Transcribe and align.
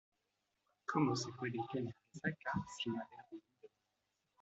¿Cómo 0.87 1.15
se 1.15 1.31
puede 1.33 1.59
tener 1.71 1.93
resaca 2.11 2.65
sin 2.83 2.95
haber 2.95 3.07
bebido? 3.29 3.69